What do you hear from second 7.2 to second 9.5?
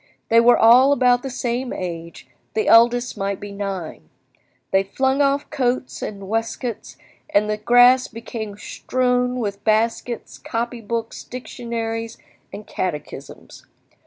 and the grass became strewn